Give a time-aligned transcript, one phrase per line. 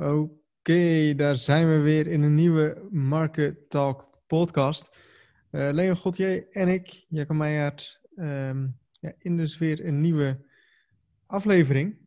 [0.00, 4.96] Oké, daar zijn we weer in een nieuwe Market Talk podcast.
[5.50, 10.46] Uh, Leon Gauthier en ik, Jacob Meijer, um, ja, in dus weer een nieuwe
[11.26, 11.98] aflevering.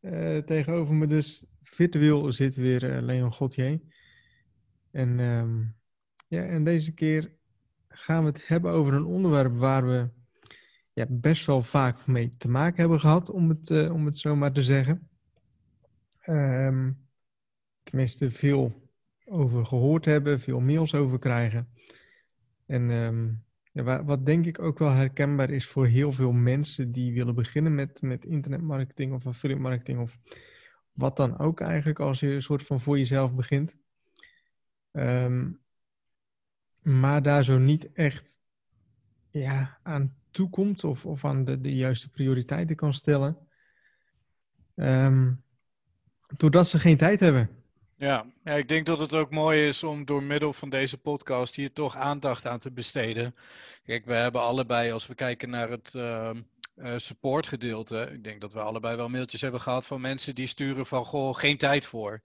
[0.00, 3.80] Uh, tegenover me dus virtueel zit weer uh, Leon Gauthier.
[4.90, 5.76] En, um,
[6.26, 7.32] ja, en deze keer
[7.88, 10.08] gaan we het hebben over een onderwerp waar we
[10.92, 14.52] ja, best wel vaak mee te maken hebben gehad, om het, om het zo maar
[14.52, 15.08] te zeggen.
[16.26, 17.06] Um,
[17.88, 18.90] tenminste veel
[19.24, 21.68] over gehoord hebben, veel mails over krijgen.
[22.66, 22.90] En
[23.72, 27.74] ja, wat denk ik ook wel herkenbaar is voor heel veel mensen die willen beginnen
[27.74, 30.18] met, met internetmarketing of affiliate marketing of
[30.92, 33.76] wat dan ook eigenlijk als je een soort van voor jezelf begint.
[34.92, 35.60] Um,
[36.82, 38.40] maar daar zo niet echt
[39.30, 43.38] ja, aan toekomt of, of aan de, de juiste prioriteiten kan stellen.
[44.74, 45.42] Um,
[46.36, 47.57] doordat ze geen tijd hebben.
[47.98, 48.26] Ja.
[48.44, 51.72] ja, ik denk dat het ook mooi is om door middel van deze podcast hier
[51.72, 53.34] toch aandacht aan te besteden.
[53.84, 56.30] Kijk, we hebben allebei, als we kijken naar het uh,
[56.96, 61.04] supportgedeelte, ik denk dat we allebei wel mailtjes hebben gehad van mensen die sturen van,
[61.04, 62.22] goh, geen tijd voor.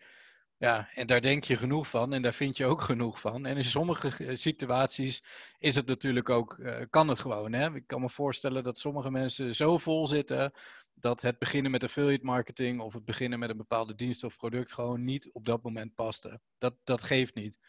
[0.57, 3.45] Ja, en daar denk je genoeg van en daar vind je ook genoeg van.
[3.45, 5.23] En in sommige situaties
[5.59, 7.53] is het natuurlijk ook, uh, kan het gewoon.
[7.53, 7.75] Hè?
[7.75, 10.53] Ik kan me voorstellen dat sommige mensen zo vol zitten
[10.93, 14.73] dat het beginnen met affiliate marketing of het beginnen met een bepaalde dienst of product
[14.73, 16.41] gewoon niet op dat moment paste.
[16.57, 17.59] Dat, dat geeft niet.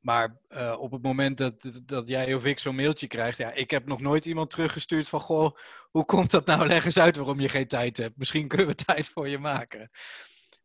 [0.00, 3.70] Maar uh, op het moment dat, dat jij of ik zo'n mailtje krijgt, ja, ik
[3.70, 5.56] heb nog nooit iemand teruggestuurd van, goh,
[5.90, 6.66] hoe komt dat nou?
[6.66, 8.16] Leg eens uit waarom je geen tijd hebt.
[8.16, 9.90] Misschien kunnen we tijd voor je maken.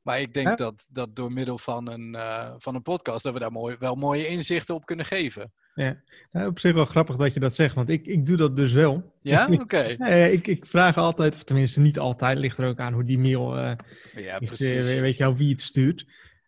[0.03, 3.39] Maar ik denk dat, dat door middel van een, uh, van een podcast, dat we
[3.39, 5.51] daar mooi, wel mooie inzichten op kunnen geven.
[5.75, 6.01] Ja,
[6.31, 8.71] nou, op zich wel grappig dat je dat zegt, want ik, ik doe dat dus
[8.71, 9.13] wel.
[9.21, 9.61] Ja, oké.
[9.61, 9.95] Okay.
[9.97, 13.19] ja, ik, ik vraag altijd, of tenminste niet altijd, ligt er ook aan hoe die
[13.19, 13.73] mail, uh,
[14.15, 16.05] ja, is, uh, weet je wel, wie het stuurt.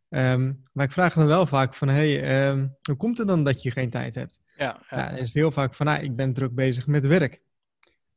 [0.10, 3.62] Um, maar ik vraag dan wel vaak van, hey, um, hoe komt het dan dat
[3.62, 4.40] je geen tijd hebt?
[4.58, 4.98] Ja, ja.
[4.98, 7.42] ja dan is het heel vaak van, nou, ik ben druk bezig met werk.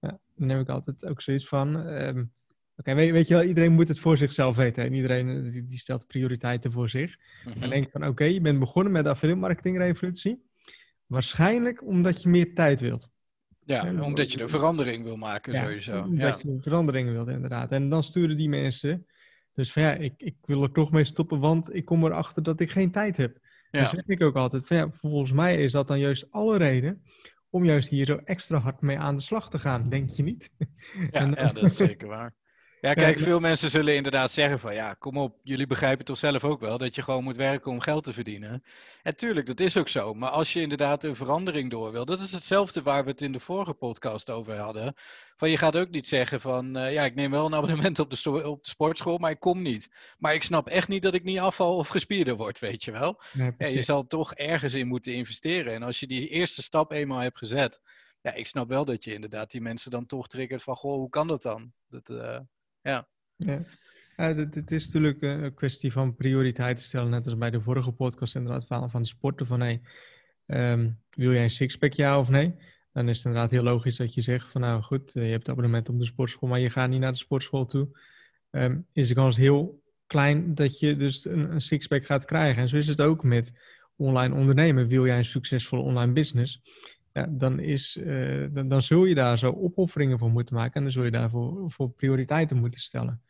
[0.01, 2.33] Ja, dan heb ik altijd ook zoiets van, um,
[2.78, 4.84] oké, okay, weet, weet, je wel, iedereen moet het voor zichzelf weten.
[4.84, 7.16] En iedereen die, die stelt prioriteiten voor zich.
[7.16, 7.61] Mm -hmm.
[7.61, 10.43] Dan denk van, oké, okay, je bent begonnen met de affiliate marketing revolutie.
[11.06, 13.11] Waarschijnlijk omdat je meer tijd wilt.
[13.65, 16.03] Ja, en, omdat je een verandering wil maken ja, sowieso.
[16.03, 16.49] Omdat ja.
[16.49, 17.72] je een verandering wilt, inderdaad.
[17.72, 19.06] En dan sturen die mensen.
[19.55, 22.61] Dus van ja, ik, ik wil er toch mee stoppen, want ik kom erachter dat
[22.61, 23.38] ik geen tijd heb.
[23.71, 23.81] Ja.
[23.81, 27.03] Dan zeg ik ook altijd van ja, volgens mij is dat dan juist alle reden
[27.50, 30.50] om juist hier zo extra hard mee aan de slag te gaan, denk je niet?
[31.11, 31.31] Ja, dan...
[31.31, 32.34] ja dat is zeker waar.
[32.81, 36.44] Ja, kijk, veel mensen zullen inderdaad zeggen van ja, kom op, jullie begrijpen toch zelf
[36.44, 38.65] ook wel dat je gewoon moet werken om geld te verdienen.
[39.03, 40.15] En tuurlijk, dat is ook zo.
[40.15, 43.33] Maar als je inderdaad een verandering door wil, dat is hetzelfde waar we het in
[43.33, 44.94] de vorige podcast over hadden.
[45.37, 48.11] Van je gaat ook niet zeggen van uh, ja, ik neem wel een abonnement op
[48.11, 49.94] de, op de sportschool, maar ik kom niet.
[50.19, 53.21] Maar ik snap echt niet dat ik niet afval of gespierder word, weet je wel.
[53.33, 55.72] Nee, ja, je zal toch ergens in moeten investeren.
[55.72, 57.81] En als je die eerste stap eenmaal hebt gezet,
[58.21, 61.09] ja, ik snap wel dat je inderdaad die mensen dan toch triggert van goh, hoe
[61.09, 61.72] kan dat dan?
[61.88, 62.38] Dat, uh,
[62.88, 63.09] ja.
[64.16, 64.34] ja.
[64.34, 68.91] het, is natuurlijk een kwestie van prioriteiten stellen, net als bij de vorige podcast inderdaad
[68.91, 69.47] van, sporten.
[69.47, 69.81] Van hey,
[70.47, 72.54] um, wil jij een sixpack ja of nee?
[72.93, 75.88] Dan is het inderdaad heel logisch dat je zegt van nou goed, je hebt abonnement
[75.88, 77.88] op de sportschool, maar je gaat niet naar de sportschool toe.
[78.50, 82.62] Um, is de kans heel klein dat je dus een, een sixpack gaat krijgen.
[82.62, 83.53] En zo is het ook met
[83.97, 84.88] online ondernemen.
[84.88, 86.62] Wil jij een succesvolle online business?
[87.13, 90.83] Ja, dan, is, uh, dan, dan, zul je daar zo opofferingen voor moeten maken en
[90.83, 93.23] dan zul je daarvoor voor prioriteiten moeten stellen.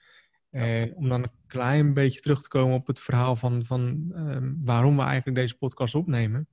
[0.51, 0.83] Ja.
[0.83, 4.61] Uh, om dan een klein beetje terug te komen op het verhaal van, van um,
[4.65, 6.49] waarom we eigenlijk deze podcast opnemen.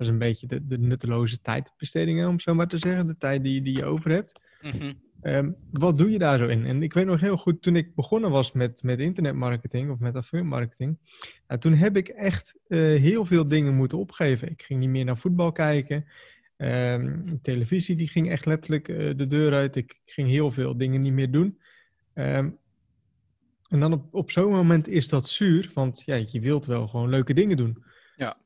[0.00, 3.42] Dat is een beetje de, de nutteloze tijdbestedingen, om zo maar te zeggen, de tijd
[3.42, 4.40] die, die je over hebt.
[4.60, 4.94] Mm -hmm.
[5.22, 6.66] um, wat doe je daar zo in?
[6.66, 10.16] En ik weet nog heel goed, toen ik begonnen was met, met internetmarketing of met
[10.16, 10.98] affiliate marketing,
[11.46, 14.50] nou, toen heb ik echt uh, heel veel dingen moeten opgeven.
[14.50, 16.04] Ik ging niet meer naar voetbal kijken.
[16.62, 19.76] Um, televisie die ging echt letterlijk uh, de deur uit.
[19.76, 21.58] Ik ging heel veel dingen niet meer doen.
[22.14, 22.58] Um,
[23.68, 27.08] en dan op, op zo'n moment is dat zuur, want ja, je wilt wel gewoon
[27.08, 27.84] leuke dingen doen.
[28.16, 28.36] Ja.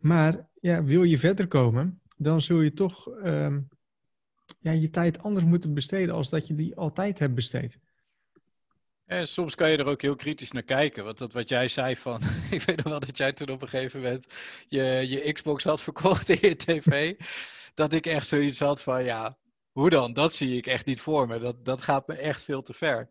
[0.00, 3.68] Maar ja, wil je verder komen, dan zul je toch um,
[4.60, 7.78] ja, je tijd anders moeten besteden als dat je die altijd hebt besteed.
[9.06, 11.04] En soms kan je er ook heel kritisch naar kijken.
[11.04, 12.20] Want dat wat jij zei van.
[12.50, 14.26] ik weet nog wel dat jij toen op een gegeven moment
[14.68, 17.14] je, je Xbox had verkocht in je tv.
[17.74, 19.36] dat ik echt zoiets had van ja,
[19.72, 20.12] hoe dan?
[20.12, 21.38] Dat zie ik echt niet voor me.
[21.38, 23.08] Dat, dat gaat me echt veel te ver.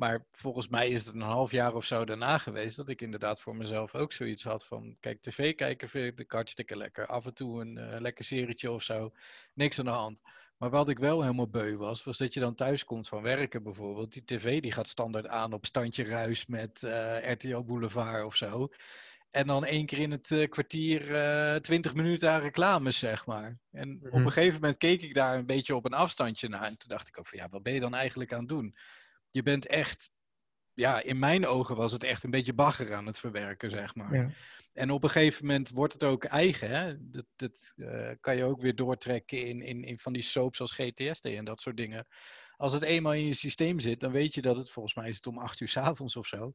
[0.00, 3.40] Maar volgens mij is het een half jaar of zo daarna geweest dat ik inderdaad
[3.40, 7.06] voor mezelf ook zoiets had van, kijk, tv kijken vind ik hartstikke lekker.
[7.06, 9.12] Af en toe een uh, lekker serietje of zo,
[9.54, 10.22] niks aan de hand.
[10.60, 13.62] Maar wat ik wel helemaal beu was, was dat je dan thuis komt van werken
[13.62, 14.12] bijvoorbeeld.
[14.12, 18.68] Die tv die gaat standaard aan op standje ruis met uh, RTL Boulevard of zo.
[19.30, 21.10] En dan één keer in het uh, kwartier
[21.54, 23.58] uh, 20 minuten aan reclames, zeg maar.
[23.70, 24.08] En mm -hmm.
[24.08, 26.64] op een gegeven moment keek ik daar een beetje op een afstandje naar.
[26.64, 28.76] En toen dacht ik ook van, ja, wat ben je dan eigenlijk aan het doen?
[29.30, 30.10] Je bent echt,
[30.72, 34.14] ja, in mijn ogen was het echt een beetje bagger aan het verwerken, zeg maar.
[34.14, 34.30] Ja.
[34.80, 36.70] En op een gegeven moment wordt het ook eigen.
[36.70, 37.10] Hè?
[37.10, 40.72] Dat, dat uh, kan je ook weer doortrekken in, in, in van die soaps als
[40.72, 42.06] GTSD en dat soort dingen.
[42.56, 45.16] Als het eenmaal in je systeem zit, dan weet je dat het, volgens mij is
[45.16, 46.52] het om acht uur s avonds of zo,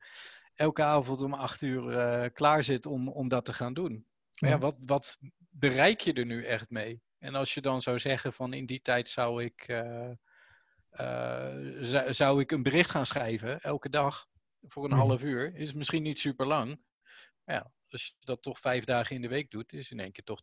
[0.54, 4.06] elke avond om acht uur uh, klaar zit om, om dat te gaan doen.
[4.40, 5.18] Maar ja, wat, wat
[5.50, 7.02] bereik je er nu echt mee?
[7.20, 10.12] En als je dan zou zeggen van in die tijd zou ik, uh,
[11.82, 14.28] zou, zou ik een bericht gaan schrijven, elke dag,
[14.62, 16.84] voor een half uur, is misschien niet super lang.
[17.44, 20.24] Ja, als je dat toch vijf dagen in de week doet, is in één keer
[20.24, 20.42] toch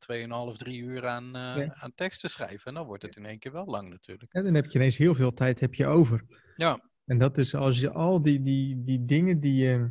[0.52, 1.75] 2,5, 3 uur aan, uh, ja.
[1.75, 2.66] aan teksten schrijven.
[2.66, 4.32] En dan wordt het in één keer wel lang natuurlijk.
[4.32, 6.25] En dan heb je ineens heel veel tijd heb je over.
[6.56, 6.90] Ja.
[7.04, 9.90] En dat is als je al die, die, die dingen die je,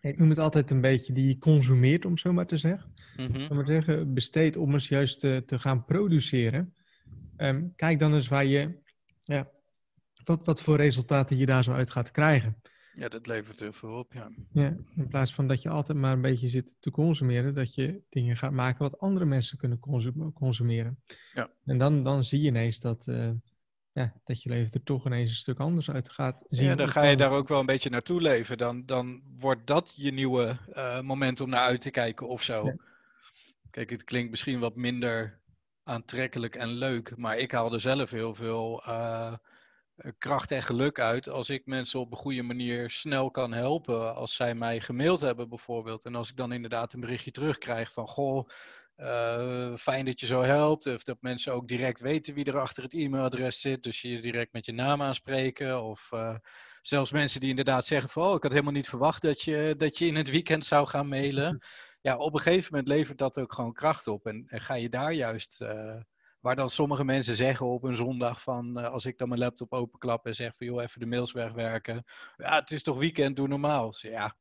[0.00, 2.94] ik noem het altijd een beetje, die je consumeert, om zo maar te zeggen.
[3.16, 3.56] Mm -hmm.
[3.56, 6.74] maar zeggen, besteedt om eens juist te, te gaan produceren.
[7.36, 8.78] Um, kijk dan eens waar je,
[9.22, 9.50] ja,
[10.24, 12.60] wat, wat voor resultaten je daar zo uit gaat krijgen.
[12.96, 14.30] Ja, dat levert heel veel op, ja.
[14.52, 14.76] ja.
[14.96, 18.36] In plaats van dat je altijd maar een beetje zit te consumeren, dat je dingen
[18.36, 19.80] gaat maken wat andere mensen kunnen
[20.34, 21.02] consumeren.
[21.34, 21.50] Ja.
[21.64, 23.30] En dan, dan zie je ineens dat, uh,
[23.92, 26.66] ja, dat je leven er toch ineens een stuk anders uit gaat zien.
[26.66, 28.58] Ja, dan ga je daar ook wel een beetje naartoe leven.
[28.58, 32.66] Dan, dan wordt dat je nieuwe uh, moment om naar uit te kijken of zo.
[32.66, 32.76] Ja.
[33.70, 35.40] Kijk, het klinkt misschien wat minder
[35.82, 38.82] aantrekkelijk en leuk, maar ik haal er zelf heel veel...
[38.88, 39.34] Uh,
[40.18, 44.14] kracht en geluk uit als ik mensen op een goede manier snel kan helpen.
[44.14, 46.04] Als zij mij gemaild hebben bijvoorbeeld.
[46.04, 48.48] En als ik dan inderdaad een berichtje terugkrijg van goh,
[48.96, 50.86] uh, fijn dat je zo helpt.
[50.86, 53.82] Of dat mensen ook direct weten wie er achter het e-mailadres zit.
[53.82, 55.82] Dus je direct met je naam aanspreken.
[55.82, 56.36] Of uh,
[56.82, 59.98] zelfs mensen die inderdaad zeggen van oh, ik had helemaal niet verwacht dat je, dat
[59.98, 61.58] je in het weekend zou gaan mailen.
[62.04, 64.26] Ja, op een gegeven moment levert dat ook gewoon kracht op.
[64.26, 65.60] En, en ga je daar juist...
[65.60, 65.96] Uh,
[66.44, 69.72] Waar dan sommige mensen zeggen op een zondag van uh, als ik dan mijn laptop
[69.72, 72.04] openklap en zeg van joh, even de mails wegwerken.
[72.36, 73.94] Ja, het is toch weekend, doe normaal.
[73.96, 74.36] Ja,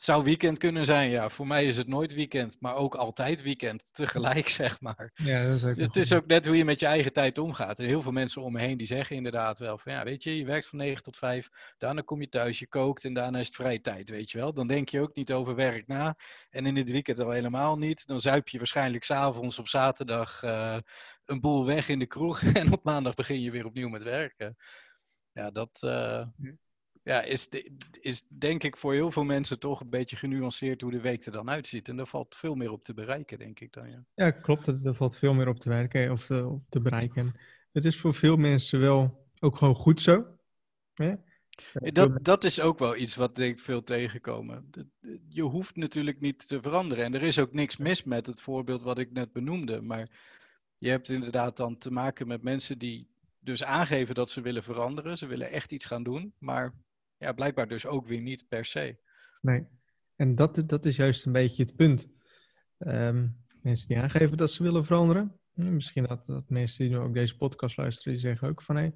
[0.00, 1.28] zou weekend kunnen zijn, ja.
[1.28, 3.88] Voor mij is het nooit weekend, maar ook altijd weekend.
[3.94, 5.10] Tegelijk, zeg maar.
[5.14, 7.38] Ja, dat is ook dus het is ook net hoe je met je eigen tijd
[7.38, 7.78] omgaat.
[7.78, 10.36] En heel veel mensen om me heen die zeggen inderdaad wel van ja, weet je,
[10.36, 11.48] je werkt van 9 tot 5.
[11.78, 14.52] Daarna kom je thuis, je kookt en daarna is het vrije tijd, weet je wel.
[14.52, 16.16] Dan denk je ook niet over werk na.
[16.50, 18.06] En in het weekend al helemaal niet.
[18.06, 20.78] Dan zuip je waarschijnlijk s'avonds op zaterdag uh,
[21.24, 22.42] een boel weg in de kroeg.
[22.58, 24.56] En op maandag begin je weer opnieuw met werken.
[25.32, 25.80] Ja, dat...
[25.84, 25.90] Uh,
[26.36, 26.52] ja,
[27.16, 27.48] is,
[28.00, 31.32] is denk ik voor heel veel mensen toch een beetje genuanceerd hoe de week er
[31.32, 31.88] dan uitziet.
[31.88, 33.90] En daar valt veel meer op te bereiken, denk ik dan.
[33.90, 34.66] Ja, ja klopt.
[34.66, 37.34] Er valt veel meer op te werken of te, op te bereiken.
[37.72, 40.26] Het is voor veel mensen wel ook gewoon goed zo.
[40.94, 41.20] Ja?
[41.72, 44.70] Dat, dat is ook wel iets wat denk ik veel tegenkomen.
[45.28, 47.04] Je hoeft natuurlijk niet te veranderen.
[47.04, 49.82] En er is ook niks mis met het voorbeeld wat ik net benoemde.
[49.82, 50.08] Maar
[50.76, 53.08] je hebt inderdaad dan te maken met mensen die
[53.40, 55.18] dus aangeven dat ze willen veranderen.
[55.18, 56.32] Ze willen echt iets gaan doen.
[56.38, 56.74] Maar
[57.18, 58.96] ja, blijkbaar dus ook weer niet per se.
[59.40, 59.66] Nee,
[60.16, 62.08] en dat, dat is juist een beetje het punt.
[62.78, 65.32] Um, mensen die aangeven dat ze willen veranderen.
[65.52, 68.82] Misschien dat, dat mensen die nu ook deze podcast luisteren, die zeggen ook van hé,
[68.82, 68.94] hey,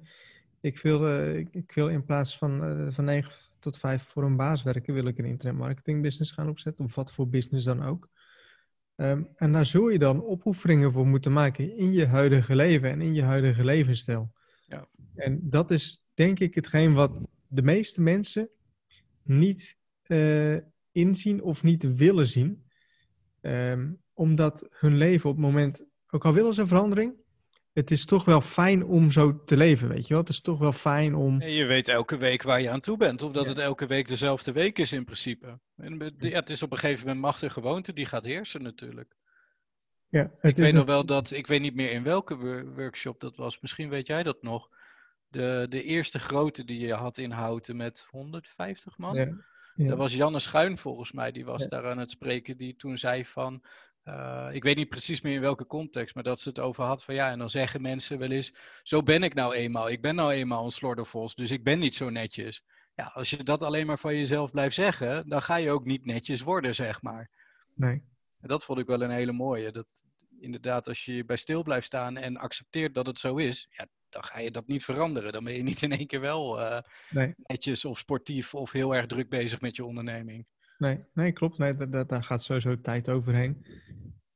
[0.61, 4.23] ik, wil, uh, ik, ik, wil in plaats van, uh, van 9 tot 5 voor
[4.23, 7.65] een baas werken, wil ik een internet marketing business gaan opzetten, of wat voor business
[7.65, 8.09] dan ook.
[8.95, 13.01] Um, en daar zul je dan opoefeningen voor moeten maken in je huidige leven en
[13.01, 14.33] in je huidige levensstijl.
[14.67, 14.87] Ja.
[15.15, 17.11] En dat is denk ik hetgeen wat
[17.53, 18.49] de meeste mensen
[19.23, 20.57] niet uh,
[20.91, 22.63] inzien of niet willen zien.
[23.41, 27.13] Um, omdat hun leven op het moment, ook al willen ze verandering,
[27.73, 30.21] het is toch wel fijn om zo te leven, weet je wel.
[30.21, 31.41] Het is toch wel fijn om...
[31.41, 33.49] En je weet elke week waar je aan toe bent, omdat ja.
[33.49, 35.59] het elke week dezelfde week is in principe.
[35.75, 39.15] En ja, het is op een gegeven moment macht en gewoonte die gaat heersen natuurlijk.
[40.09, 43.59] Ja, ik weet nog wel dat, ik weet niet meer in welke workshop dat was,
[43.59, 44.69] misschien weet jij dat nog
[45.33, 49.15] de, de eerste grote die je had in Houten met 150 man.
[49.15, 49.27] Ja,
[49.75, 49.87] ja.
[49.87, 51.69] Dat was Janne Schuin volgens mij, die was ja.
[51.69, 53.63] daar aan het spreken, die toen zei van,
[54.05, 57.03] uh, ik weet niet precies meer in welke context, maar dat ze het over had
[57.03, 60.15] van ja, en dan zeggen mensen wel eens, zo ben ik nou eenmaal, ik ben
[60.15, 62.63] nou eenmaal een slordervos, dus ik ben niet zo netjes.
[62.95, 66.05] Ja, als je dat alleen maar van jezelf blijft zeggen, dan ga je ook niet
[66.05, 67.29] netjes worden, zeg maar.
[67.75, 68.03] Nee.
[68.41, 69.71] En dat vond ik wel een hele mooie.
[69.71, 70.03] Dat
[70.39, 74.23] inderdaad, als je bij stil blijft staan en accepteert dat het zo is, ja, dan
[74.23, 75.31] ga je dat niet veranderen.
[75.31, 76.79] Dan ben je niet in één keer wel uh,
[77.09, 77.33] nee.
[77.37, 80.45] netjes of sportief of heel erg druk bezig met je onderneming.
[80.77, 81.57] Nee, nee klopt.
[81.57, 83.65] Nee, dat, dat, daar gaat sowieso tijd overheen.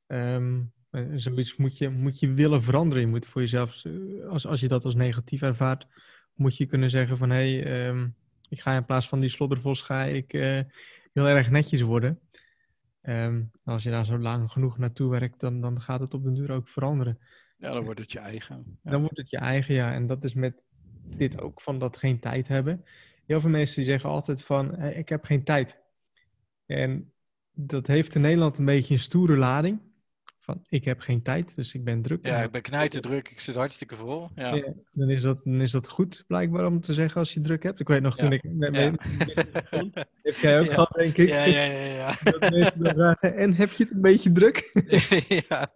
[0.06, 3.02] Um, En zoiets moet je, moet je willen veranderen.
[3.02, 3.82] Je moet voor jezelf,
[4.28, 5.86] als, als je dat als negatief ervaart,
[6.34, 8.08] moet je kunnen zeggen van hé, hey, ehm,
[8.48, 10.60] ik ga in plaats van die sloddervos ga ik uh,
[11.12, 12.20] heel erg netjes worden.
[13.02, 16.34] Ehm, als je daar zo lang genoeg naartoe werkt, dan, dan gaat het op den
[16.34, 17.18] duur ook veranderen.
[17.58, 18.78] Ja, dan wordt het je eigen.
[18.82, 19.92] Dan wordt het je eigen, ja.
[19.92, 20.62] En dat is met
[21.16, 22.84] dit ook van dat geen tijd hebben.
[23.26, 25.78] Heel veel mensen die zeggen altijd van, ik heb geen tijd.
[26.66, 27.12] En
[27.52, 29.80] dat heeft in Nederland een beetje een stoere lading.
[30.38, 32.26] Van, ik heb geen tijd, dus ik ben druk.
[32.26, 34.28] Ja, ik ben knijten druk, ik zit hartstikke vol.
[34.34, 34.54] Ja.
[34.54, 34.72] ja.
[34.92, 37.80] dan, is dat, dan is dat goed, blijkbaar, om te zeggen als je druk hebt.
[37.80, 38.42] Ik weet nog, toen ik...
[38.42, 38.92] Met, ja.
[40.22, 41.28] heb jij ook gehad, denk ik.
[41.28, 42.14] Ja, ja, ja.
[42.94, 43.14] ja.
[43.20, 44.70] en heb je het een beetje druk?
[45.48, 45.72] ja,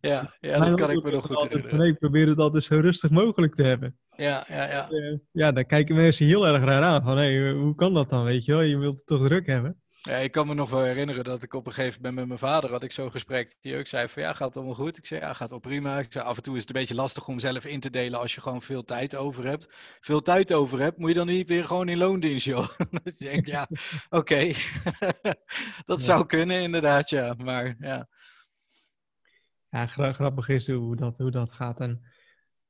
[0.00, 1.78] ja, ja dat kan ik me nog goed herinneren.
[1.78, 3.98] Nee, ik probeer het altijd zo rustig mogelijk te hebben.
[4.16, 4.90] Ja, ja, ja.
[4.90, 7.02] Uh, ja, dan kijken mensen heel erg raar aan.
[7.02, 8.60] Van, hé, hoe kan dat dan, weet je wel?
[8.60, 9.82] Je wilt het toch druk hebben?
[10.02, 12.52] Ja, ik kan me nog wel herinneren dat ik op een gegeven moment met mijn
[12.52, 13.56] vader had ik zo'n gesprek.
[13.60, 14.98] Die ook zei van ja, gaat het allemaal goed?
[14.98, 15.98] Ik zei ja, gaat wel prima.
[15.98, 18.20] Ik zei af en toe is het een beetje lastig om zelf in te delen
[18.20, 19.68] als je gewoon veel tijd over hebt.
[20.00, 22.68] Veel tijd over hebt, moet je dan niet weer gewoon in loondienst, joh.
[23.04, 23.68] ik denk ja,
[24.08, 24.52] oké.
[25.90, 27.34] dat zou kunnen inderdaad, ja.
[27.38, 28.08] Maar ja.
[29.78, 31.80] Ja, grappig is hoe dat, hoe dat gaat.
[31.80, 32.00] En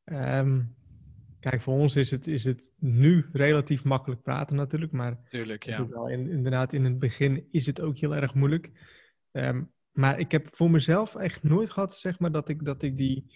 [0.05, 0.77] um,
[1.41, 5.89] Kijk, voor ons is het, is het nu relatief makkelijk praten natuurlijk, maar Tuurlijk, ja.
[5.89, 8.71] Wel in, inderdaad in het begin is het ook heel erg moeilijk.
[9.33, 12.97] Um, maar ik heb voor mezelf echt nooit gehad, zeg maar, dat ik, dat ik
[12.97, 13.33] die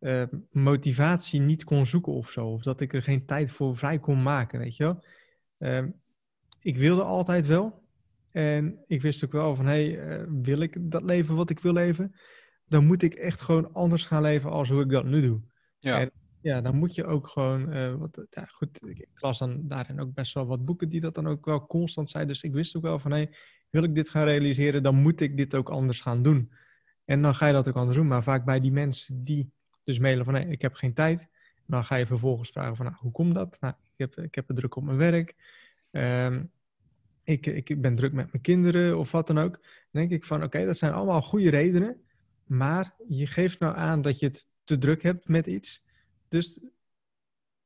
[0.00, 2.46] uh, motivatie niet kon zoeken of zo.
[2.46, 5.04] Of dat ik er geen tijd voor vrij kon maken, weet je wel.
[5.58, 5.94] Um,
[6.60, 7.82] ik wilde altijd wel.
[8.30, 11.58] En ik wist ook wel van, hé, hey, uh, wil ik dat leven wat ik
[11.58, 12.14] wil leven?
[12.70, 15.40] Dan moet ik echt gewoon anders gaan leven als hoe ik dat nu doe.
[15.78, 16.00] Ja.
[16.00, 16.10] En
[16.40, 17.76] ja, dan moet je ook gewoon.
[17.76, 21.14] Uh, wat, ja, goed, ik las dan daarin ook best wel wat boeken die dat
[21.14, 22.26] dan ook wel constant zijn.
[22.26, 23.34] Dus ik wist ook wel van hé, hey,
[23.70, 26.52] wil ik dit gaan realiseren, dan moet ik dit ook anders gaan doen.
[27.04, 28.06] En dan ga je dat ook anders doen.
[28.06, 29.52] Maar vaak bij die mensen die
[29.84, 31.28] dus mailen van hé, hey, ik heb geen tijd.
[31.66, 33.56] Dan ga je vervolgens vragen van nou, hoe komt dat?
[33.60, 35.34] Nou, ik heb, ik heb het druk op mijn werk.
[35.90, 36.50] Um,
[37.24, 39.52] ik, ik ben druk met mijn kinderen of wat dan ook.
[39.52, 42.00] Dan denk ik van oké, dat zijn allemaal goede redenen.
[42.50, 45.82] Maar je geeft nou aan dat je het te druk hebt met iets.
[46.28, 46.60] Dus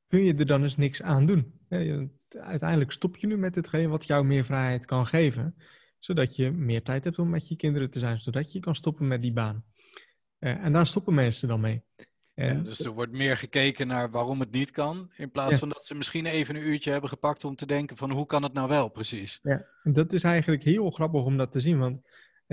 [0.06, 1.60] kun je er dan eens niks aan doen.
[2.28, 5.56] Uiteindelijk stop je nu met hetgeen wat jou meer vrijheid kan geven,
[5.98, 9.06] zodat je meer tijd hebt om met je kinderen te zijn, zodat je kan stoppen
[9.06, 9.64] met die baan.
[10.38, 11.82] Eh, en daar stoppen mensen dan mee.
[12.34, 15.86] Ja, dus er wordt meer gekeken naar waarom het niet kan, in plaats van dat
[15.86, 18.68] ze misschien even een uurtje hebben gepakt om te denken van hoe kan het nou
[18.68, 19.38] wel precies.
[19.42, 22.00] Ja, en dat is eigenlijk heel grappig om dat te zien, want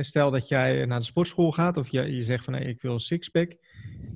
[0.03, 2.93] stel dat jij naar de sportschool gaat of je, je zegt van hey, ik wil
[2.93, 3.58] een sixpack,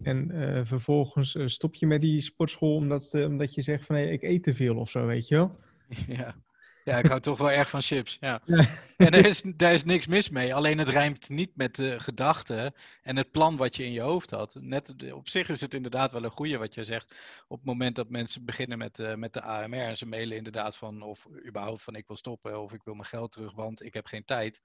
[0.06, 3.96] en uh, vervolgens uh, stop je met die sportschool omdat, uh, omdat je zegt van
[3.96, 5.60] hey, ik eet te veel of zo, weet je wel?
[6.08, 6.36] Ja,
[6.84, 8.18] ja ik hou toch wel erg van chips.
[8.20, 8.42] Ja.
[8.46, 8.68] ja.
[8.98, 10.56] En daar is, daar is niks mis mee.
[10.56, 14.30] Alleen het rijmt niet met de gedachten en het plan wat je in je hoofd
[14.30, 14.58] had.
[14.60, 17.16] Net, op zich is het inderdaad wel een goede wat je zegt.
[17.48, 21.02] Op het moment dat mensen beginnen met, met de AMR en ze mailen inderdaad van
[21.02, 24.06] of überhaupt van ik wil stoppen of ik wil mijn geld terug, want ik heb
[24.06, 24.62] geen tijd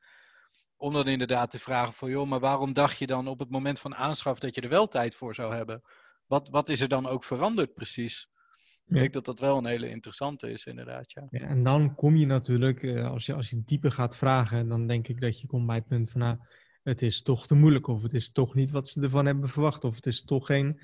[0.80, 3.78] om dan inderdaad te vragen van, joh, maar waarom dacht je dan op het moment
[3.78, 5.82] van aanschaf dat je er wel tijd voor zou hebben?
[6.26, 8.28] Wat, wat is er dan ook veranderd precies?
[8.86, 11.12] Ik denk dat dat wel een hele interessante is, inderdaad.
[11.12, 11.26] Ja.
[11.30, 14.86] ja en dan kom je natuurlijk, eh, als je, als je dieper gaat vragen, dan
[14.86, 16.36] denk ik dat je komt bij het punt van, nou,
[16.82, 19.84] het is toch te moeilijk, of het is toch niet wat ze ervan hebben verwacht,
[19.84, 20.80] of het is toch geen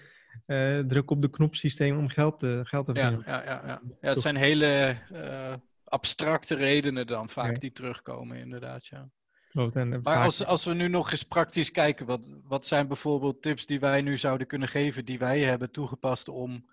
[0.47, 3.23] uh, druk op de knop systeem om geld te, geld te verdienen.
[3.27, 3.81] Ja, ja, ja, ja.
[4.01, 8.87] ja het zijn hele uh, abstracte redenen dan vaak die terugkomen, inderdaad.
[8.87, 9.11] Ja.
[9.57, 13.67] En maar als, als we nu nog eens praktisch kijken, wat, wat zijn bijvoorbeeld tips
[13.67, 16.67] die wij nu zouden kunnen geven, die wij hebben toegepast om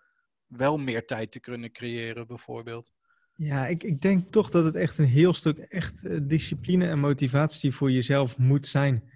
[0.47, 2.91] wel meer tijd te kunnen creëren, bijvoorbeeld?
[3.35, 6.99] Ja, ik, ik denk toch dat het echt een heel stuk echt uh, discipline en
[6.99, 9.11] motivatie voor jezelf moet zijn.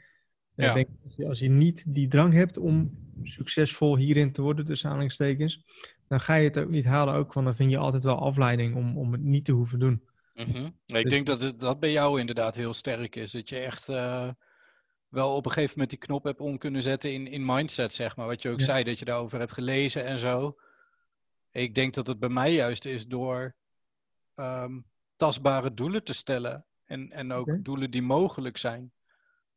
[0.56, 0.68] Ja.
[0.68, 2.92] Ik denk, als, je, als je niet die drang hebt om
[3.24, 5.64] succesvol hierin te worden, tussen aanhalingstekens,
[6.08, 8.76] dan ga je het ook niet halen, ook, want dan vind je altijd wel afleiding
[8.76, 10.02] om, om het niet te hoeven doen.
[10.46, 13.32] Mm Ik dus denk dat het, dat bij jou inderdaad heel sterk is.
[13.32, 14.30] Dat je echt uh,
[15.10, 18.16] wel op een gegeven moment die knop hebt om kunnen zetten in, in mindset, zeg
[18.16, 18.28] maar.
[18.28, 20.58] Wat je ook zei, dat je daarover hebt gelezen en zo.
[21.52, 23.56] Ik denk dat het bij mij juist is door
[24.36, 26.66] um, tastbare doelen te stellen.
[26.86, 27.62] En, en ook okay.
[27.62, 28.92] doelen die mogelijk zijn.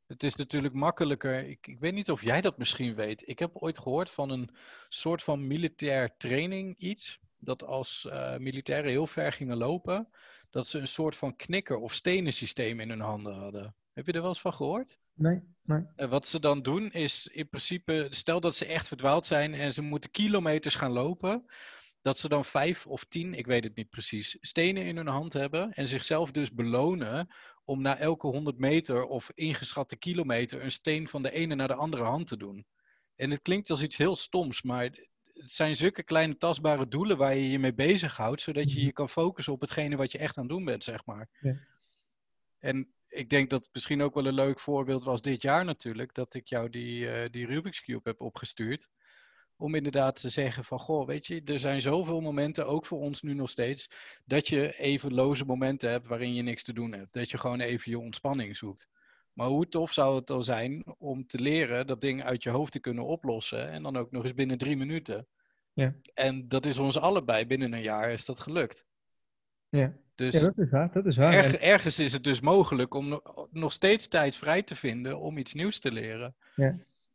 [0.06, 1.48] Het is natuurlijk makkelijker.
[1.48, 3.28] Ik, ik weet niet of jij dat misschien weet.
[3.28, 4.50] Ik heb ooit gehoord van een
[4.88, 7.18] soort van militair training iets.
[7.38, 10.08] Dat als uh, militairen heel ver gingen lopen,
[10.50, 13.74] dat ze een soort van knikker of stenen systeem in hun handen hadden.
[13.92, 14.98] Heb je er wel eens van gehoord?
[15.14, 16.08] Nee, nee.
[16.08, 19.82] Wat ze dan doen is in principe, stel dat ze echt verdwaald zijn en ze
[19.82, 21.44] moeten kilometers gaan lopen,
[22.02, 25.32] dat ze dan vijf of tien, ik weet het niet precies, stenen in hun hand
[25.32, 27.28] hebben en zichzelf dus belonen
[27.64, 31.74] om na elke 100 meter of ingeschatte kilometer een steen van de ene naar de
[31.74, 32.66] andere hand te doen.
[33.16, 35.08] En het klinkt als iets heel stoms, maar
[35.40, 38.86] het zijn zulke kleine tastbare doelen waar je je mee bezighoudt, zodat je Mhm.
[38.86, 41.28] je kan focussen op hetgene wat je echt aan het doen bent, zeg maar.
[41.40, 41.56] Ja.
[42.58, 46.14] En ik denk dat het misschien ook wel een leuk voorbeeld was dit jaar natuurlijk,
[46.14, 48.88] dat ik jou die, eh, die Rubik's Cube heb opgestuurd.
[49.56, 53.22] Om inderdaad te zeggen van, goh, weet je, er zijn zoveel momenten, ook voor ons
[53.22, 53.90] nu nog steeds,
[54.24, 57.12] dat je even loze momenten hebt waarin je niks te doen hebt.
[57.12, 58.88] Dat je gewoon even je ontspanning zoekt.
[59.32, 62.72] Maar hoe tof zou het dan zijn om te leren dat ding uit je hoofd
[62.72, 65.26] te kunnen oplossen en dan ook nog eens binnen drie minuten.
[65.72, 65.94] Ja.
[66.14, 68.84] En dat is ons allebei binnen een jaar is dat gelukt.
[69.68, 69.92] Ja.
[70.14, 70.92] Dus ja, dat is waar.
[70.92, 71.32] Dat is waar.
[71.32, 75.18] erg- En- ergens is het dus mogelijk om no- nog steeds tijd vrij te vinden
[75.18, 76.34] om iets nieuws te leren.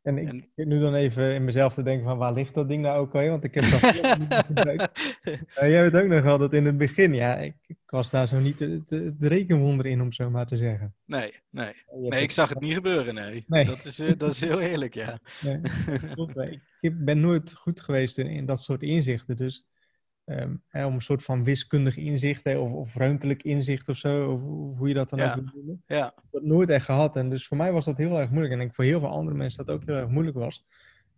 [0.06, 2.70] En ik En- zit nu dan even in mezelf te denken van waar ligt dat
[2.70, 3.30] ding nou ook alweer?
[3.30, 3.82] Want ik heb dat.
[5.26, 8.28] Uh, jij weet ook nog wel dat in het begin, ja, ik, ik was daar
[8.28, 10.94] zo niet de rekenwonder in, om zo maar te zeggen.
[11.06, 11.74] nee, nee.
[11.92, 13.44] Nee, ik het- zag het niet gebeuren, nee.
[13.48, 13.66] Nee.
[13.66, 15.20] Dat, is, eh, dat is heel eerlijk, ja.
[15.42, 15.60] Nee,
[16.82, 19.38] ik ben nooit goed geweest in, in dat soort inzichten.
[19.38, 19.66] Dus
[20.26, 24.32] ehm, hè, om een soort van wiskundig inzicht hè, of, of ruimtelijk inzicht of zo,
[24.32, 24.42] of
[24.78, 25.28] hoe je dat dan Ja.
[25.30, 25.84] ook wil noemen.
[25.88, 27.16] Ja, dat nooit echt gehad.
[27.16, 28.54] En dus voor mij was dat heel erg moeilijk.
[28.54, 30.66] En ik denk voor heel veel andere mensen dat ook heel erg moeilijk was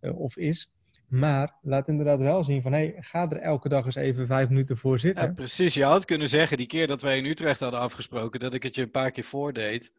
[0.00, 0.72] eh, of is.
[1.08, 4.76] Maar laat inderdaad wel zien van, hé, ga er elke dag eens even vijf minuten
[4.76, 5.24] voor zitten.
[5.24, 5.74] ja, precies.
[5.74, 8.74] Je had kunnen zeggen, die keer dat wij in Utrecht hadden afgesproken, dat ik het
[8.74, 9.92] je een paar keer voordeed.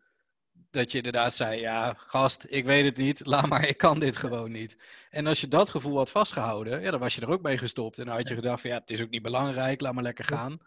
[0.72, 4.18] Dat je inderdaad zei, ja, gast, ik weet het niet, laat maar, ik kan dit
[4.18, 4.78] gewoon niet.
[5.10, 8.00] En als je dat gevoel had vastgehouden, ja, dan was je er ook mee gestopt.
[8.00, 10.26] En dan had je gedacht van, ja, het is ook niet belangrijk, laat maar lekker
[10.26, 10.58] gaan.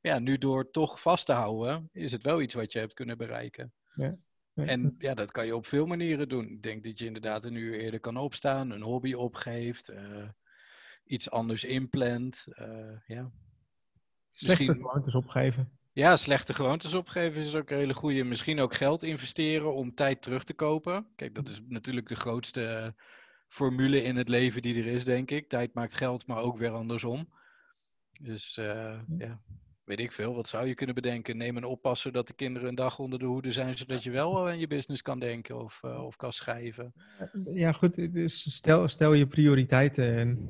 [0.00, 3.18] Ja, nu door toch vast te houden, is het wel iets wat je hebt kunnen
[3.18, 3.72] bereiken.
[3.94, 4.16] Ja.
[4.54, 6.48] En ja, dat kan je op veel manieren doen.
[6.48, 10.28] Ik denk dat je inderdaad een uur eerder kan opstaan, een hobby opgeeft, eh,
[11.04, 12.44] iets anders inplant.
[12.50, 12.66] eh,
[13.06, 13.30] ja.
[14.30, 15.78] Slechte misschien- gewoontes opgeven.
[15.92, 18.24] Ja, slechte gewoontes opgeven is ook een hele goede.
[18.24, 21.06] Misschien ook geld investeren om tijd terug te kopen.
[21.16, 22.88] Kijk, dat is natuurlijk de grootste eh,
[23.48, 25.48] formule in het leven die er is, denk ik.
[25.48, 27.28] Tijd maakt geld, maar ook weer andersom.
[28.20, 29.40] Dus eh, ja,
[29.84, 30.34] weet ik veel.
[30.34, 31.36] Wat zou je kunnen bedenken?
[31.36, 34.48] Neem een oppasser dat de kinderen een dag onder de hoede zijn, zodat je wel
[34.48, 36.92] aan je business kan denken of, eh, of kan schrijven.
[37.44, 38.12] Ja, goed.
[38.12, 40.48] Dus stel, stel je prioriteiten en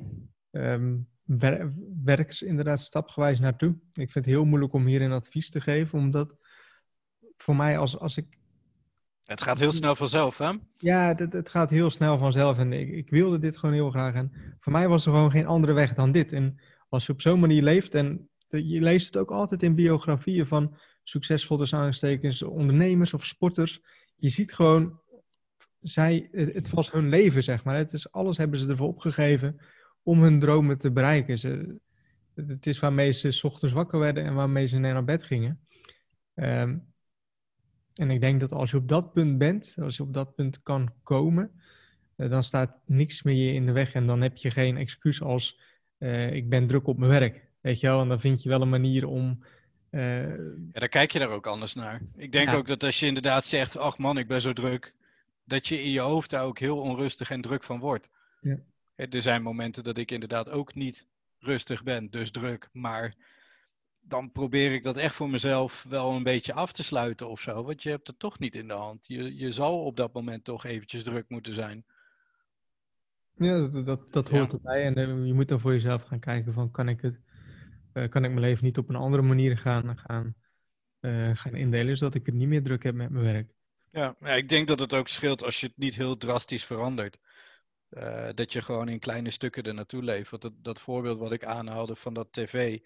[0.51, 0.97] ehm,
[1.37, 3.69] wer- werk inderdaad stapgewijs naartoe.
[3.93, 6.35] Ik vind het heel moeilijk om hierin advies te geven, omdat
[7.37, 8.25] voor mij als, als ik...
[9.23, 10.51] Het gaat heel snel vanzelf, hè?
[10.77, 14.13] Ja, het, het gaat heel snel vanzelf en ik, ik wilde dit gewoon heel graag.
[14.13, 16.31] En voor mij was er gewoon geen andere weg dan dit.
[16.31, 20.45] En als je op zo'n manier leeft en je leest het ook altijd in biografieën
[20.45, 23.81] van succesvol tussen ondernemers of sporters.
[24.15, 24.99] Je ziet gewoon,
[25.81, 27.75] zij, het, het was hun leven, zeg maar.
[27.75, 29.59] Het is, alles hebben ze ervoor opgegeven
[30.03, 31.39] om hun dromen te bereiken.
[31.39, 31.75] Ze,
[32.35, 35.59] het is waarmee ze 's ochtends wakker werden en waarmee ze naar bed gingen.
[36.33, 36.77] Ehm,
[37.95, 40.63] en ik denk dat als je op dat punt bent, als je op dat punt
[40.63, 41.51] kan komen,
[42.15, 43.93] eh, dan staat niks meer je in de weg.
[43.93, 45.59] En dan heb je geen excuus als
[45.97, 47.49] eh, ik ben druk op mijn werk.
[47.61, 49.43] Weet je wel, en dan vind je wel een manier om.
[49.89, 50.35] eh, Ja,
[50.71, 52.01] daar kijk je daar ook anders naar.
[52.15, 52.55] Ik denk Ja.
[52.55, 54.95] ook dat als je inderdaad zegt, ach man, ik ben zo druk,
[55.43, 58.09] dat je in je hoofd daar ook heel onrustig en druk van wordt.
[58.41, 58.57] Ja.
[59.01, 61.07] Hè, Er zijn momenten dat ik inderdaad ook niet
[61.39, 63.15] rustig ben, dus druk, maar
[64.01, 67.63] dan probeer ik dat echt voor mezelf wel een beetje af te sluiten of zo,
[67.63, 69.07] want je hebt het toch niet in de hand.
[69.07, 71.85] Je, je zal op dat moment toch eventjes druk moeten zijn.
[73.37, 74.37] ja, dat, dat, dat Ja.
[74.37, 74.85] hoort erbij.
[74.85, 77.19] En eh, je moet dan voor jezelf gaan kijken van kan ik het,
[77.93, 80.35] eh, kan ik mijn leven niet op een andere manier gaan, gaan,
[80.99, 83.53] eh, gaan indelen, zodat ik het niet meer druk heb met mijn werk.
[83.91, 87.19] Ja, ja, ik denk dat het ook scheelt als je het niet heel drastisch verandert.
[87.91, 90.25] Eh, dat je gewoon in kleine stukken er naartoe.
[90.29, 92.79] Want dat, dat voorbeeld wat ik aanhaalde van dat tv.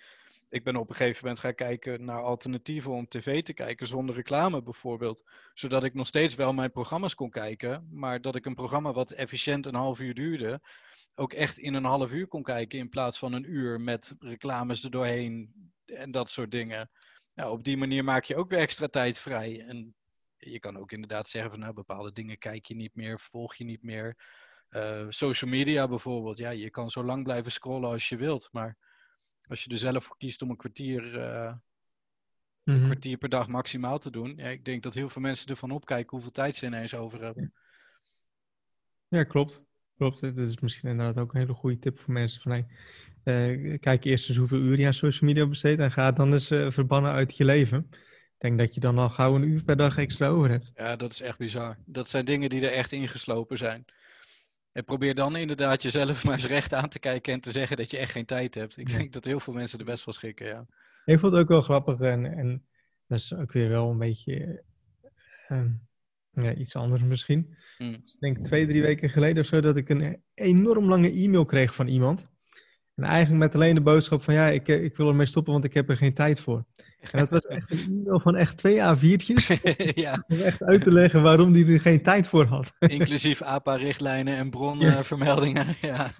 [0.49, 4.15] Ik ben op een gegeven moment gaan kijken naar alternatieven om tv te kijken zonder
[4.15, 5.23] reclame bijvoorbeeld.
[5.53, 7.87] Zodat ik nog steeds wel mijn programma's kon kijken.
[7.91, 10.61] Maar dat ik een programma wat efficiënt een half uur duurde.
[11.15, 14.83] Ook echt in een half uur kon kijken in plaats van een uur met reclames
[14.83, 15.53] er doorheen
[15.85, 16.89] en dat soort dingen.
[17.33, 19.65] Nou, op die manier maak je ook weer extra tijd vrij.
[19.67, 19.95] En
[20.37, 23.63] je kan ook inderdaad zeggen van nou, bepaalde dingen kijk je niet meer, volg je
[23.63, 24.17] niet meer.
[24.75, 28.77] Eh, social media bijvoorbeeld, ja, je kan zo lang blijven scrollen als je wilt, maar
[29.47, 31.53] als je er zelf voor kiest om een kwartier, eh,
[32.63, 32.85] een Mhm.
[32.85, 36.09] kwartier per dag maximaal te doen, ja, ik denk dat heel veel mensen ervan opkijken
[36.09, 37.53] hoeveel tijd ze ineens over hebben.
[39.07, 39.63] Ja, klopt.
[39.97, 40.21] Klopt.
[40.21, 42.41] Dat is misschien inderdaad ook een hele goede tip voor mensen.
[42.41, 42.67] Van, hey,
[43.23, 46.33] eh, kijk eerst eens hoeveel uur je aan social media besteedt en ga het dan
[46.33, 47.87] eens verbannen uit je leven.
[47.91, 50.71] Ik denk dat je dan al gauw een uur per dag extra over hebt.
[50.75, 51.77] Ja, dat is echt bizar.
[51.85, 53.85] Dat zijn dingen die er echt ingeslopen zijn.
[54.75, 57.91] En probeer dan inderdaad jezelf maar eens recht aan te kijken en te zeggen dat
[57.91, 58.77] je echt geen tijd hebt.
[58.77, 60.65] Ik denk dat heel veel mensen er best wel schikken, ja.
[61.05, 62.65] Ik vond het ook wel grappig en, en
[63.07, 64.63] dat is ook weer wel een beetje
[65.47, 65.69] ehm,
[66.31, 67.55] ja, iets anders misschien.
[67.77, 67.91] Hmm.
[67.91, 71.45] Dus ik denk twee, drie weken geleden of zo dat ik een enorm lange e-mail
[71.45, 72.33] kreeg van iemand.
[72.95, 75.73] En eigenlijk met alleen de boodschap van ja, ik, ik wil ermee stoppen, want ik
[75.73, 76.65] heb er geen tijd voor.
[77.11, 79.61] En dat was echt een e-mail van echt twee A4'tjes.
[80.05, 80.23] ja.
[80.27, 82.75] Om echt uit te leggen waarom die er geen tijd voor had.
[82.79, 85.65] Inclusief APA-richtlijnen en bronvermeldingen.
[85.81, 86.11] Ja.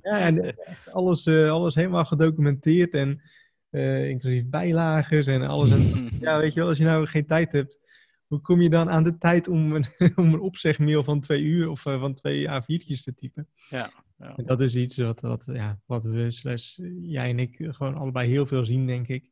[0.00, 0.56] ja, en
[0.92, 3.22] alles, uh, alles helemaal gedocumenteerd en
[3.70, 5.70] uh, inclusief bijlagen en alles.
[5.70, 7.78] En, ja, weet je wel, als je nou geen tijd hebt,
[8.26, 11.70] hoe kom je dan aan de tijd om een, om een opzegmail van twee uur
[11.70, 13.48] of uh, van twee A4'tjes te typen?
[13.68, 13.90] Ja.
[14.20, 14.36] Ja.
[14.36, 18.28] En dat is iets wat, wat, ja, wat we, slash, jij en ik, gewoon allebei
[18.28, 19.30] heel veel zien, denk ik.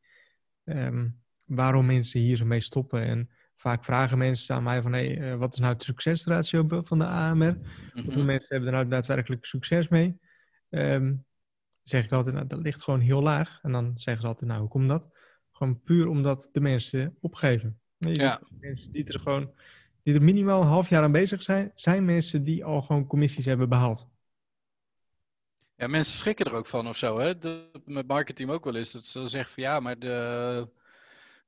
[0.64, 3.02] Um, waarom mensen hier zo mee stoppen.
[3.02, 6.98] En vaak vragen mensen aan mij van, hey, uh, wat is nou het succesratio van
[6.98, 7.56] de AMR?
[7.56, 8.04] Mhm.
[8.04, 10.18] Hoeveel mensen hebben er nou daadwerkelijk succes mee?
[10.70, 11.24] Um,
[11.82, 13.58] zeg ik altijd, nou, dat ligt gewoon heel laag.
[13.62, 15.10] En dan zeggen ze altijd, nou, hoe komt dat?
[15.52, 17.78] Gewoon puur omdat de mensen opgeven.
[17.98, 18.40] Je Ja.
[18.60, 19.50] Mensen die er gewoon,
[20.02, 23.44] die er minimaal een half jaar aan bezig zijn, zijn mensen die al gewoon commissies
[23.44, 24.08] hebben behaald.
[25.78, 27.18] Ja, mensen schrikken er ook van of zo.
[27.18, 27.38] Hè?
[27.38, 28.92] De, met marketing ook wel eens.
[28.92, 30.68] Dat ze zeggen van ja, maar de,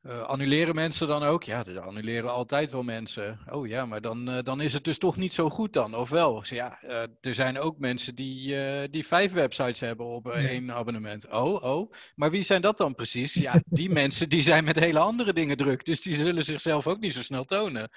[0.03, 1.43] uh, annuleren mensen dan ook?
[1.43, 3.38] Ja, de annuleren altijd wel mensen.
[3.49, 6.09] Oh ja, maar dan, uh, dan is het dus toch niet zo goed dan, of
[6.09, 6.43] wel?
[6.45, 8.57] Ja, uh, er zijn ook mensen die,
[8.90, 11.29] die vijf websites hebben op één abonnement.
[11.29, 11.93] Oh, oh.
[12.14, 13.35] Maar wie zijn dat dan precies?
[13.35, 15.85] Ja, die mensen die zijn met hele andere dingen druk.
[15.85, 17.90] Dus die zullen zichzelf ook niet zo snel tonen.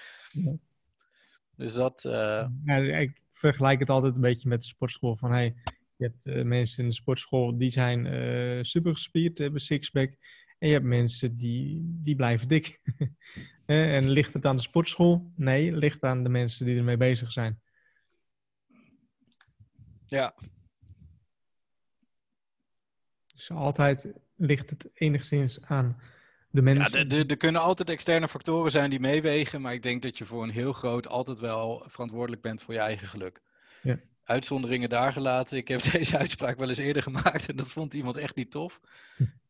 [1.56, 2.02] Dus dat...
[2.64, 5.16] Ja, ik vergelijk het altijd een beetje met de sportschool.
[5.16, 5.54] Van hey,
[6.04, 10.16] je hebt uh, mensen in de sportschool die zijn uh, super gespierd, hebben sixpack.
[10.58, 12.80] En je hebt mensen die, die blijven dik.
[13.66, 15.32] en ligt het aan de sportschool?
[15.36, 17.60] Nee, ligt aan de mensen die ermee bezig zijn.
[20.06, 20.34] Ja.
[23.34, 26.00] Dus altijd ligt het enigszins aan
[26.50, 27.08] de mensen.
[27.08, 30.42] Ja, er kunnen altijd externe factoren zijn die meewegen, maar ik denk dat je voor
[30.42, 33.42] een heel groot altijd wel verantwoordelijk bent voor je eigen geluk.
[33.82, 35.56] Ja uitzonderingen daar gelaten.
[35.56, 38.80] Ik heb deze uitspraak wel eens eerder gemaakt en dat vond iemand echt niet tof.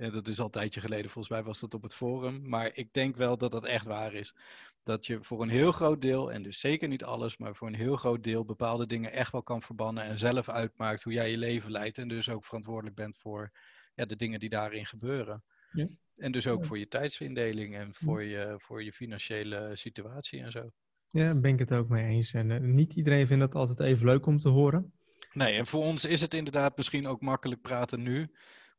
[0.00, 2.48] Ja, dat is al een tijdje geleden, volgens mij was dat op het forum.
[2.48, 4.34] Maar ik denk wel dat dat echt waar is.
[4.82, 7.74] Dat je voor een heel groot deel, en dus zeker niet alles, maar voor een
[7.74, 11.38] heel groot deel bepaalde dingen echt wel kan verbannen en zelf uitmaakt hoe jij je
[11.38, 11.98] leven leidt.
[11.98, 13.50] En dus ook verantwoordelijk bent voor
[13.94, 15.44] ja, de dingen die daarin gebeuren.
[15.72, 15.88] Ja.
[16.16, 20.70] En dus ook voor je tijdsindeling en voor je, voor je financiële situatie en zo.
[21.12, 22.32] Ja, daar ben ik het ook mee eens.
[22.32, 24.92] En uh, niet iedereen vindt het altijd even leuk om te horen.
[25.32, 28.30] Nee, en voor ons is het inderdaad misschien ook makkelijk praten nu.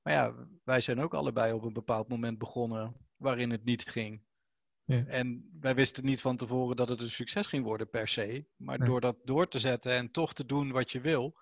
[0.04, 4.22] Maar ja, wij zijn ook allebei op een bepaald moment begonnen waarin het niet ging.
[4.86, 5.06] Ja.
[5.06, 8.46] En wij wisten niet van tevoren dat het een succes ging worden per se.
[8.56, 11.38] Maar door dat door te zetten en toch te doen wat je wil,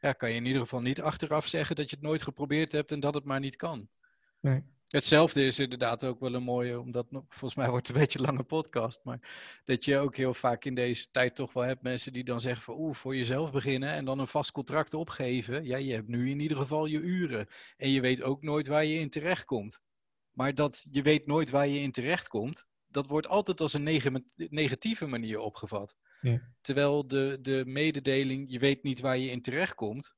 [0.00, 2.92] ja, kan je in ieder geval niet achteraf zeggen dat je het nooit geprobeerd hebt
[2.92, 3.88] en dat het maar niet kan.
[4.40, 4.64] Nee.
[4.88, 8.24] Hetzelfde is inderdaad ook wel een mooie, omdat volgens mij wordt het een beetje een
[8.24, 9.20] lange podcast, maar
[9.64, 12.62] dat je ook heel vaak in deze tijd toch wel hebt mensen die dan zeggen
[12.62, 15.64] van oeh, voor jezelf beginnen en dan een vast contract opgeven.
[15.64, 18.84] Ja, je hebt nu in ieder geval je uren en je weet ook nooit waar
[18.84, 19.80] je in terecht komt.
[20.32, 24.22] Maar dat je weet nooit waar je in terecht komt, dat wordt altijd als een
[24.34, 25.96] negatieve manier opgevat.
[26.20, 26.40] Ja.
[26.60, 30.14] Terwijl de, de mededeling, je weet niet waar je in terecht komt,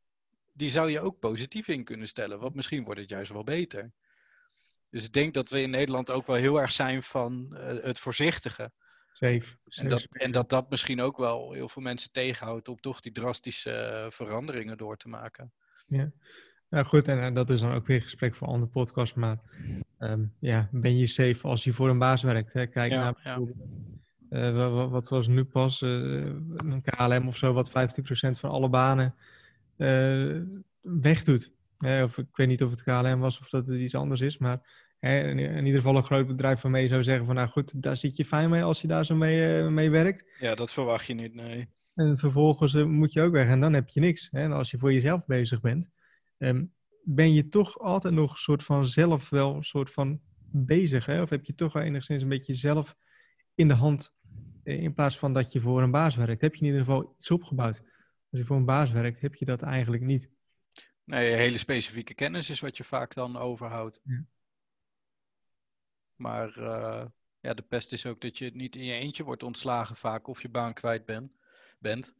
[0.52, 2.38] die zou je ook positief in kunnen stellen.
[2.40, 3.92] Want misschien wordt het juist wel beter.
[4.90, 7.98] Dus ik denk dat we in Nederland ook wel heel erg zijn van eh, het
[7.98, 8.70] voorzichtige.
[9.12, 9.56] Safe.
[9.68, 13.12] En dat, en dat dat misschien ook wel heel veel mensen tegenhoudt om toch die
[13.12, 15.52] drastische eh, veranderingen door te maken.
[15.86, 16.10] Ja.
[16.68, 19.14] Nou goed, en, en dat is dan ook weer een gesprek voor een andere podcast.
[19.14, 19.38] Maar
[19.98, 22.52] ehm, ja, ben je safe als je voor een baas werkt?
[22.52, 22.66] Hè?
[22.66, 23.36] Kijk Ja, naar ja.
[23.36, 23.68] bijvoorbeeld,
[24.30, 28.50] eh, wa- wa- wat was nu pas, eh, een KLM of zo, wat 15% van
[28.50, 29.14] alle banen
[29.76, 30.36] eh,
[30.80, 31.50] wegdoet.
[31.80, 34.38] Eh, of ik weet niet of het KLM was of dat het iets anders is,
[34.38, 37.82] maar in, in ieder geval een groot bedrijf waarmee je zou zeggen van nou goed,
[37.82, 40.24] daar zit je fijn mee als je daar zo mee, eh, mee werkt.
[40.38, 41.68] Ja, dat verwacht je niet, nee.
[41.94, 44.28] En vervolgens eh, moet je ook weg en dan heb je niks.
[44.30, 44.40] Hè?
[44.40, 45.90] En als je voor jezelf bezig bent,
[46.38, 46.64] ehm,
[47.02, 51.06] ben je toch altijd nog een soort van zelf wel een soort van bezig.
[51.06, 51.22] Hè?
[51.22, 52.96] Of heb je toch wel enigszins een beetje zelf
[53.54, 54.14] in de hand,
[54.62, 56.40] eh, in plaats van dat je voor een baas werkt.
[56.40, 57.82] Heb je in ieder geval iets opgebouwd.
[58.30, 60.30] Als je voor een baas werkt, heb je dat eigenlijk niet.
[61.10, 64.00] Nee, hele specifieke kennis is wat je vaak dan overhoudt.
[64.04, 64.24] Ja.
[66.16, 67.06] Maar eh,
[67.40, 70.42] ja, de pest is ook dat je niet in je eentje wordt ontslagen vaak of
[70.42, 71.32] je baan kwijt ben,
[71.78, 72.14] bent.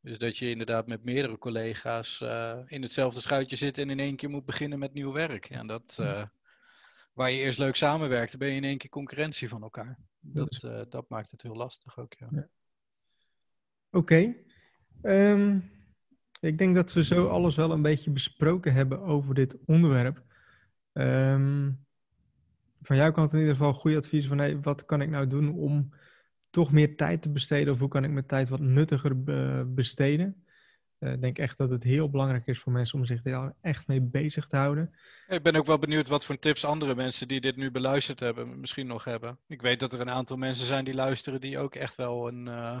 [0.00, 4.16] Dus dat je inderdaad met meerdere collega's eh, in hetzelfde schuitje zit en in één
[4.16, 5.48] keer moet beginnen met nieuw werk.
[5.48, 6.26] Ja, dat, eh,
[7.12, 9.98] waar je eerst leuk samenwerkte, ben je in één keer concurrentie van elkaar.
[10.20, 12.48] Dat Dat, dat maakt het heel lastig ook, ja.
[13.90, 14.34] Oké.
[15.02, 15.58] Ehm,
[16.40, 20.22] ik denk dat we zo alles wel een beetje besproken hebben over dit onderwerp.
[20.92, 21.70] Ehm,
[22.82, 25.54] van jouw kant in ieder geval goede advies van hey, wat kan ik nou doen
[25.54, 25.94] om
[26.50, 29.22] toch meer tijd te besteden of hoe kan ik mijn tijd wat nuttiger
[29.74, 30.44] besteden.
[30.98, 33.86] Eh, ik denk echt dat het heel belangrijk is voor mensen om zich daar echt
[33.86, 34.94] mee bezig te houden.
[35.28, 38.60] Ik ben ook wel benieuwd wat voor tips andere mensen die dit nu beluisterd hebben
[38.60, 39.38] misschien nog hebben.
[39.46, 42.46] Ik weet dat er een aantal mensen zijn die luisteren die ook echt wel een,
[42.46, 42.78] uh,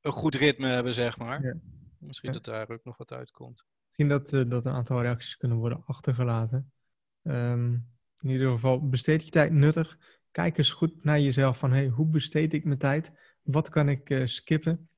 [0.00, 1.42] een goed ritme hebben, zeg maar.
[1.42, 1.54] Ja.
[2.00, 3.64] Misschien dat daar ook nog wat uitkomt.
[3.86, 6.72] Misschien dat, uh, dat een aantal reacties kunnen worden achtergelaten.
[7.22, 9.98] Um, in ieder geval, besteed je tijd nuttig.
[10.30, 13.12] Kijk eens goed naar jezelf van, hey, hoe besteed ik mijn tijd?
[13.42, 14.88] Wat kan ik uh, skippen?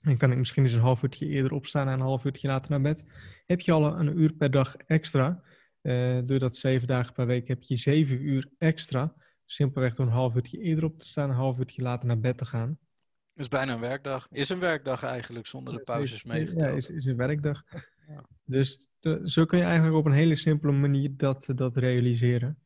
[0.00, 2.70] En kan ik misschien eens een half uurtje eerder opstaan en een half uurtje later
[2.70, 3.04] naar bed.
[3.46, 5.42] Heb je al een uur per dag extra?
[5.82, 9.14] Uh, doe dat zeven dagen per week, heb je zeven uur extra.
[9.44, 12.38] Simpelweg door een half uurtje eerder op te staan, een half uurtje later naar bed
[12.38, 12.78] te gaan.
[13.34, 14.28] Is bijna een werkdag.
[14.30, 16.56] Is een werkdag eigenlijk, zonder de pauzes mee.
[16.56, 17.64] Ja, is, is een werkdag.
[18.08, 18.26] Ja.
[18.44, 18.90] Dus
[19.24, 22.58] zo kun je eigenlijk op een hele simpele manier dat, dat realiseren.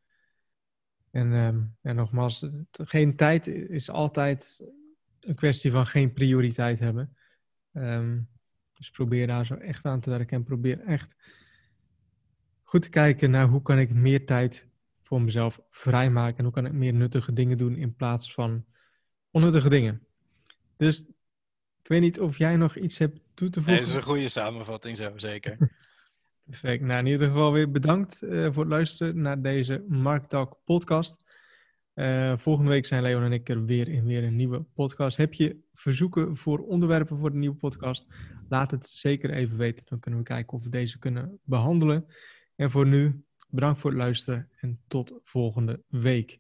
[1.11, 4.65] En, um, en nogmaals, geen tijd is altijd
[5.21, 7.17] een kwestie van geen prioriteit hebben.
[7.73, 8.29] Um,
[8.73, 11.17] dus probeer daar zo echt aan te werken en probeer echt
[12.63, 14.69] goed te kijken naar hoe kan ik meer tijd
[15.01, 18.65] voor mezelf vrijmaken en hoe kan ik meer nuttige dingen doen in plaats van
[19.31, 20.06] onnuttige dingen.
[20.77, 21.01] Dus
[21.83, 23.73] ik weet niet of jij nog iets hebt toe te voegen.
[23.73, 25.57] Nee, dat is een goede samenvatting zo, zeker.
[26.47, 26.83] Perfect.
[26.83, 31.25] Nou, in ieder geval weer bedankt uh, voor het luisteren naar deze Mark Talk podcast.
[31.95, 35.17] Uh, volgende week zijn Leon en ik er weer in weer een nieuwe podcast.
[35.17, 38.07] Heb je verzoeken voor onderwerpen voor de nieuwe podcast?
[38.49, 39.85] Laat het zeker even weten.
[39.89, 42.07] Dan kunnen we kijken of we deze kunnen behandelen.
[42.57, 46.31] En voor nu, bedankt voor het luisteren en tot volgende week.